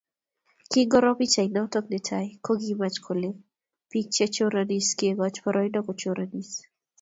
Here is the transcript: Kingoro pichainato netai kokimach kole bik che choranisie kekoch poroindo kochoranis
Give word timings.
Kingoro 0.71 1.09
pichainato 1.19 1.79
netai 1.91 2.29
kokimach 2.45 2.97
kole 3.05 3.29
bik 3.89 4.07
che 4.15 4.25
choranisie 4.33 4.95
kekoch 4.99 5.37
poroindo 5.43 5.79
kochoranis 5.85 6.49